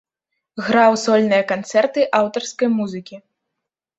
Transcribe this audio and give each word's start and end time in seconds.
Граў 0.67 0.95
сольныя 1.01 1.43
канцэрты 1.51 2.01
аўтарскай 2.21 2.69
музыкі. 2.79 3.15